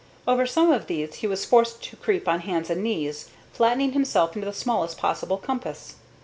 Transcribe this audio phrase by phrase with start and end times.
[0.27, 4.35] Over some of these he was forced to creep on hands and knees, flattening himself
[4.35, 5.93] into the smallest possible compass.